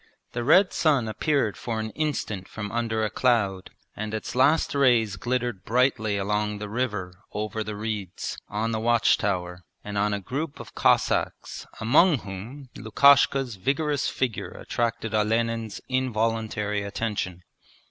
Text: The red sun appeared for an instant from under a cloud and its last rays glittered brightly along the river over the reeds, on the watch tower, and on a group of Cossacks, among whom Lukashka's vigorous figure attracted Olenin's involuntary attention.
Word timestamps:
The 0.31 0.43
red 0.43 0.73
sun 0.73 1.07
appeared 1.07 1.55
for 1.55 1.79
an 1.79 1.91
instant 1.91 2.47
from 2.47 2.71
under 2.71 3.03
a 3.05 3.09
cloud 3.11 3.69
and 3.95 4.15
its 4.15 4.33
last 4.33 4.73
rays 4.73 5.15
glittered 5.15 5.63
brightly 5.63 6.17
along 6.17 6.57
the 6.57 6.67
river 6.69 7.13
over 7.33 7.63
the 7.63 7.75
reeds, 7.75 8.39
on 8.49 8.71
the 8.71 8.79
watch 8.79 9.19
tower, 9.19 9.63
and 9.83 9.99
on 9.99 10.11
a 10.11 10.19
group 10.19 10.59
of 10.59 10.73
Cossacks, 10.73 11.67
among 11.79 12.17
whom 12.21 12.69
Lukashka's 12.75 13.57
vigorous 13.57 14.09
figure 14.09 14.49
attracted 14.49 15.13
Olenin's 15.13 15.79
involuntary 15.87 16.81
attention. 16.81 17.43